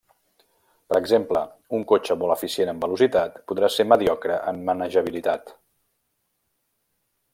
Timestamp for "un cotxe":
1.79-2.17